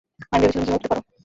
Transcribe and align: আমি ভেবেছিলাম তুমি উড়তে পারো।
আমি 0.31 0.41
ভেবেছিলাম 0.43 0.65
তুমি 0.65 0.75
উড়তে 0.75 0.87
পারো। 0.91 1.01